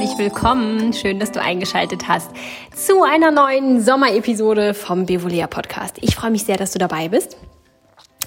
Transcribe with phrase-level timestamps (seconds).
[0.00, 0.92] herzlich willkommen.
[0.92, 2.30] Schön, dass du eingeschaltet hast
[2.74, 5.96] zu einer neuen Sommerepisode vom Bevolia Podcast.
[6.00, 7.36] Ich freue mich sehr, dass du dabei bist.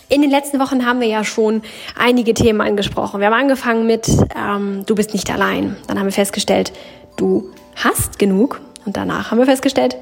[0.08, 1.64] In den letzten Wochen haben wir ja schon
[1.98, 3.20] einige Themen angesprochen.
[3.20, 5.76] Wir haben angefangen mit ähm, Du bist nicht allein.
[5.88, 6.72] Dann haben wir festgestellt,
[7.18, 8.62] du hast genug.
[8.86, 9.98] Und danach haben wir festgestellt,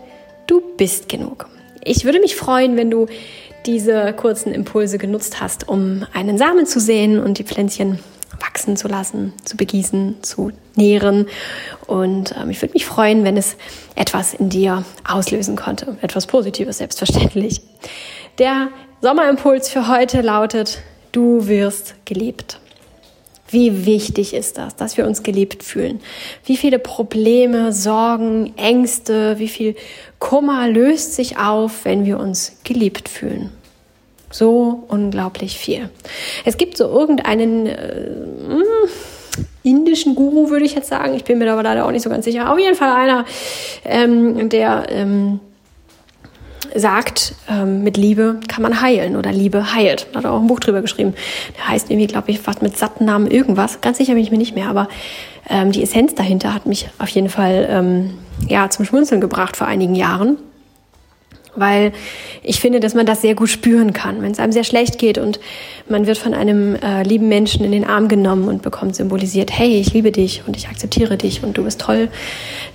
[0.48, 1.48] du bist genug.
[1.84, 3.08] Ich würde mich freuen, wenn du
[3.66, 8.00] diese kurzen Impulse genutzt hast, um einen Samen zu sehen und die Pflänzchen
[8.40, 11.28] wachsen zu lassen, zu begießen, zu nähren.
[11.86, 13.56] Und ähm, ich würde mich freuen, wenn es
[13.96, 15.98] etwas in dir auslösen konnte.
[16.02, 17.62] Etwas Positives, selbstverständlich.
[18.40, 18.70] Der
[19.02, 20.80] Sommerimpuls für heute lautet,
[21.12, 22.61] du wirst geliebt.
[23.52, 26.00] Wie wichtig ist das, dass wir uns geliebt fühlen?
[26.46, 29.76] Wie viele Probleme, Sorgen, Ängste, wie viel
[30.20, 33.52] Kummer löst sich auf, wenn wir uns geliebt fühlen?
[34.32, 35.90] So unglaublich viel.
[36.46, 38.06] Es gibt so irgendeinen äh,
[38.48, 38.64] hm,
[39.64, 41.14] indischen Guru, würde ich jetzt sagen.
[41.16, 42.52] Ich bin mir aber leider auch nicht so ganz sicher.
[42.52, 43.26] Auf jeden Fall einer,
[43.84, 45.42] ähm, der ähm,
[46.76, 50.08] sagt, ähm, mit Liebe kann man heilen oder Liebe heilt.
[50.12, 51.14] Da hat er auch ein Buch drüber geschrieben.
[51.58, 53.82] Der heißt irgendwie, glaube ich, was mit satten Namen irgendwas.
[53.82, 54.88] Ganz sicher bin ich mir nicht mehr, aber
[55.50, 58.14] ähm, die Essenz dahinter hat mich auf jeden Fall ähm,
[58.48, 60.38] ja, zum Schmunzeln gebracht vor einigen Jahren
[61.56, 61.92] weil
[62.44, 65.18] ich finde, dass man das sehr gut spüren kann, wenn es einem sehr schlecht geht
[65.18, 65.40] und
[65.90, 69.80] man wird von einem äh, lieben Menschen in den Arm genommen und bekommt symbolisiert, hey,
[69.80, 72.10] ich liebe dich und ich akzeptiere dich und du bist toll,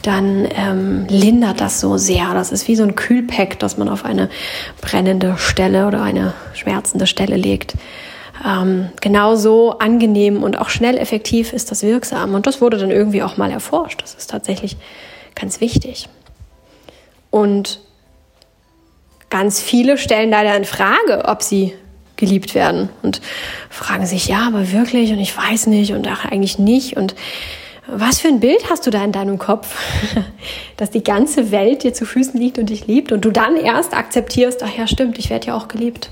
[0.02, 2.34] dann ähm, lindert das so sehr.
[2.34, 4.28] Das ist wie so ein Kühlpack, das man auf eine
[4.80, 7.74] brennende Stelle oder eine schmerzende Stelle legt.
[8.44, 12.34] Ähm, genauso angenehm und auch schnell effektiv ist das wirksam.
[12.34, 14.02] Und das wurde dann irgendwie auch mal erforscht.
[14.02, 14.76] Das ist tatsächlich
[15.34, 16.08] ganz wichtig.
[17.30, 17.80] Und
[19.30, 21.74] Ganz viele stellen leider in Frage, ob sie
[22.16, 23.20] geliebt werden und
[23.68, 27.14] fragen sich, ja, aber wirklich und ich weiß nicht und ach, eigentlich nicht und
[27.88, 29.76] was für ein Bild hast du da in deinem Kopf,
[30.76, 33.94] dass die ganze Welt dir zu Füßen liegt und dich liebt und du dann erst
[33.94, 36.10] akzeptierst, ach ja, stimmt, ich werde ja auch geliebt.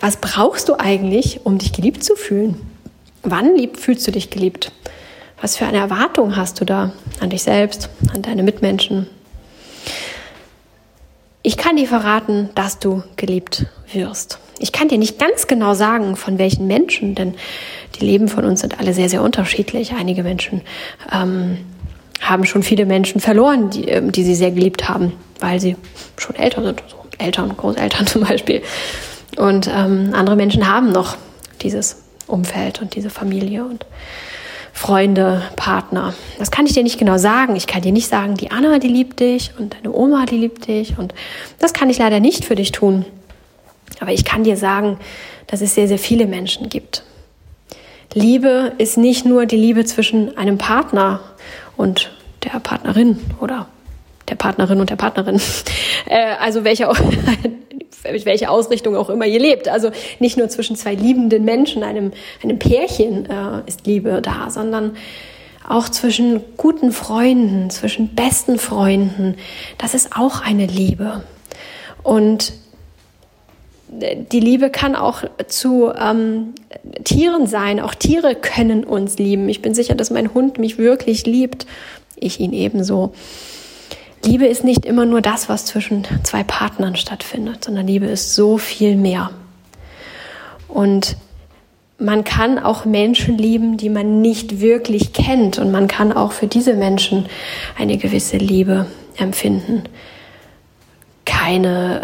[0.00, 2.60] Was brauchst du eigentlich, um dich geliebt zu fühlen?
[3.22, 4.72] Wann lieb, fühlst du dich geliebt?
[5.40, 9.06] Was für eine Erwartung hast du da an dich selbst, an deine Mitmenschen,
[11.42, 14.38] ich kann dir verraten, dass du geliebt wirst.
[14.58, 17.34] Ich kann dir nicht ganz genau sagen, von welchen Menschen, denn
[17.96, 19.92] die Leben von uns sind alle sehr, sehr unterschiedlich.
[19.92, 20.62] Einige Menschen
[21.12, 21.58] ähm,
[22.20, 25.76] haben schon viele Menschen verloren, die, ähm, die sie sehr geliebt haben, weil sie
[26.16, 28.62] schon älter sind, so Eltern, Großeltern zum Beispiel.
[29.36, 31.16] Und ähm, andere Menschen haben noch
[31.62, 33.86] dieses Umfeld und diese Familie und
[34.78, 36.14] Freunde, Partner.
[36.38, 37.56] Das kann ich dir nicht genau sagen.
[37.56, 40.68] Ich kann dir nicht sagen, die Anna, die liebt dich und deine Oma, die liebt
[40.68, 40.96] dich.
[40.96, 41.14] Und
[41.58, 43.04] das kann ich leider nicht für dich tun.
[43.98, 44.98] Aber ich kann dir sagen,
[45.48, 47.02] dass es sehr, sehr viele Menschen gibt.
[48.14, 51.20] Liebe ist nicht nur die Liebe zwischen einem Partner
[51.76, 52.12] und
[52.44, 53.66] der Partnerin oder
[54.28, 55.40] der Partnerin und der Partnerin.
[56.06, 56.60] Äh, also
[58.02, 59.68] welche, welche Ausrichtung auch immer ihr lebt.
[59.68, 62.12] Also nicht nur zwischen zwei liebenden Menschen, einem,
[62.42, 64.96] einem Pärchen äh, ist Liebe da, sondern
[65.68, 69.36] auch zwischen guten Freunden, zwischen besten Freunden.
[69.76, 71.22] Das ist auch eine Liebe.
[72.02, 72.54] Und
[73.90, 76.54] die Liebe kann auch zu ähm,
[77.04, 77.80] Tieren sein.
[77.80, 79.48] Auch Tiere können uns lieben.
[79.48, 81.66] Ich bin sicher, dass mein Hund mich wirklich liebt.
[82.16, 83.12] Ich ihn ebenso.
[84.24, 88.58] Liebe ist nicht immer nur das, was zwischen zwei Partnern stattfindet, sondern Liebe ist so
[88.58, 89.30] viel mehr.
[90.66, 91.16] Und
[91.98, 95.58] man kann auch Menschen lieben, die man nicht wirklich kennt.
[95.58, 97.26] Und man kann auch für diese Menschen
[97.76, 98.86] eine gewisse Liebe
[99.16, 99.84] empfinden.
[101.24, 102.00] Keine,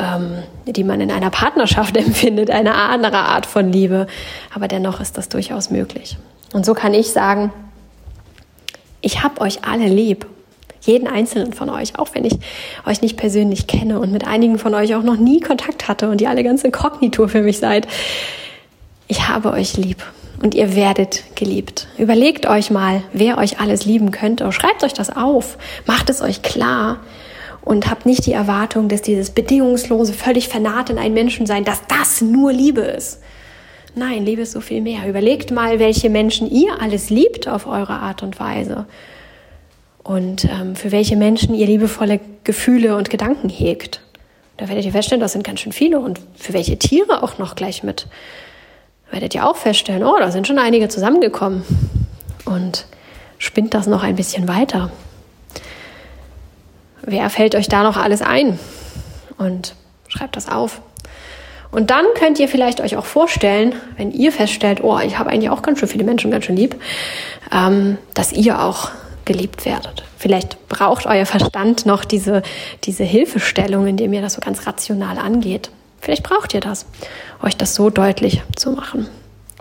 [0.66, 4.06] ähm, die man in einer Partnerschaft empfindet, eine andere Art von Liebe.
[4.52, 6.16] Aber dennoch ist das durchaus möglich.
[6.52, 7.52] Und so kann ich sagen,
[9.00, 10.26] ich habe euch alle lieb
[10.86, 12.34] jeden einzelnen von euch, auch wenn ich
[12.86, 16.20] euch nicht persönlich kenne und mit einigen von euch auch noch nie Kontakt hatte und
[16.20, 17.86] ihr alle ganz inkognito für mich seid.
[19.08, 20.04] Ich habe euch lieb
[20.42, 21.88] und ihr werdet geliebt.
[21.98, 24.50] Überlegt euch mal, wer euch alles lieben könnte.
[24.52, 26.98] Schreibt euch das auf, macht es euch klar
[27.62, 31.82] und habt nicht die Erwartung, dass dieses bedingungslose, völlig vernarrt in einen Menschen sein, dass
[31.88, 33.20] das nur Liebe ist.
[33.94, 35.08] Nein, Liebe ist so viel mehr.
[35.08, 38.87] Überlegt mal, welche Menschen ihr alles liebt auf eure Art und Weise
[40.04, 44.00] und ähm, für welche Menschen ihr liebevolle Gefühle und Gedanken hegt.
[44.58, 47.56] Da werdet ihr feststellen, das sind ganz schön viele und für welche Tiere auch noch
[47.56, 48.06] gleich mit.
[49.10, 51.64] Werdet ihr auch feststellen, oh, da sind schon einige zusammengekommen
[52.44, 52.86] und
[53.38, 54.90] spinnt das noch ein bisschen weiter.
[57.02, 58.58] wer fällt euch da noch alles ein?
[59.36, 59.74] Und
[60.08, 60.80] schreibt das auf.
[61.70, 65.50] Und dann könnt ihr vielleicht euch auch vorstellen, wenn ihr feststellt, oh, ich habe eigentlich
[65.50, 66.76] auch ganz schön viele Menschen ganz schön lieb,
[67.52, 68.90] ähm, dass ihr auch
[69.25, 70.05] geliebt werdet.
[70.19, 72.43] Vielleicht braucht euer Verstand noch diese,
[72.85, 75.71] diese Hilfestellung, indem ihr das so ganz rational angeht.
[76.00, 76.87] Vielleicht braucht ihr das,
[77.43, 79.09] euch das so deutlich zu machen.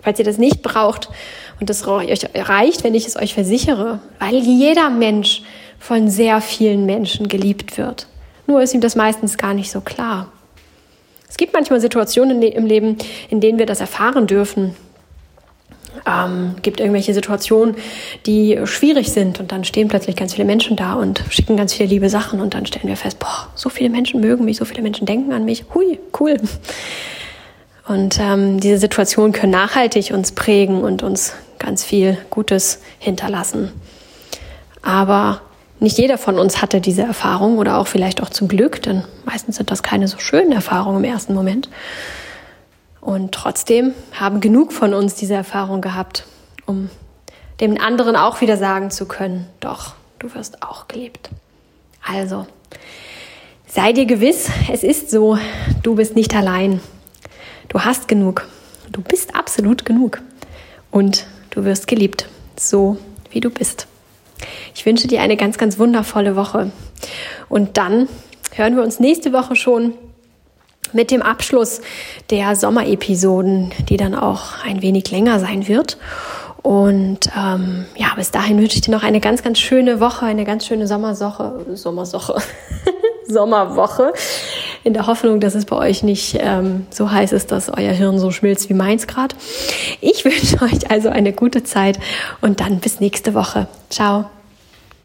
[0.02, 1.08] Falls ihr das nicht braucht
[1.60, 5.42] und es euch reicht, wenn ich es euch versichere, weil jeder Mensch
[5.78, 8.06] von sehr vielen Menschen geliebt wird.
[8.46, 10.28] Nur ist ihm das meistens gar nicht so klar.
[11.28, 12.96] Es gibt manchmal Situationen im Leben,
[13.28, 14.76] in denen wir das erfahren dürfen.
[16.06, 17.76] Ähm, gibt irgendwelche Situationen,
[18.26, 21.88] die schwierig sind und dann stehen plötzlich ganz viele Menschen da und schicken ganz viele
[21.88, 24.82] liebe Sachen und dann stellen wir fest, boah, so viele Menschen mögen mich, so viele
[24.82, 25.64] Menschen denken an mich.
[25.72, 26.36] Hui, cool.
[27.86, 33.72] Und ähm, diese Situationen können nachhaltig uns prägen und uns ganz viel Gutes hinterlassen.
[34.82, 35.40] Aber
[35.80, 39.56] nicht jeder von uns hatte diese Erfahrung oder auch vielleicht auch zum Glück, denn meistens
[39.56, 41.68] sind das keine so schönen Erfahrungen im ersten Moment.
[43.04, 46.24] Und trotzdem haben genug von uns diese Erfahrung gehabt,
[46.64, 46.88] um
[47.60, 51.28] dem anderen auch wieder sagen zu können, doch, du wirst auch geliebt.
[52.02, 52.46] Also,
[53.66, 55.38] sei dir gewiss, es ist so,
[55.82, 56.80] du bist nicht allein.
[57.68, 58.48] Du hast genug.
[58.90, 60.22] Du bist absolut genug.
[60.90, 62.96] Und du wirst geliebt, so
[63.30, 63.86] wie du bist.
[64.74, 66.72] Ich wünsche dir eine ganz, ganz wundervolle Woche.
[67.50, 68.08] Und dann
[68.54, 69.92] hören wir uns nächste Woche schon
[70.94, 71.80] mit dem Abschluss
[72.30, 75.98] der Sommerepisoden, die dann auch ein wenig länger sein wird.
[76.62, 80.46] Und ähm, ja, bis dahin wünsche ich dir noch eine ganz, ganz schöne Woche, eine
[80.46, 82.36] ganz schöne Sommersoche, Sommersoche,
[83.28, 84.14] Sommerwoche.
[84.82, 88.18] In der Hoffnung, dass es bei euch nicht ähm, so heiß ist, dass euer Hirn
[88.18, 89.36] so schmilzt wie meins gerade.
[90.00, 91.98] Ich wünsche euch also eine gute Zeit
[92.40, 93.66] und dann bis nächste Woche.
[93.90, 94.26] Ciao.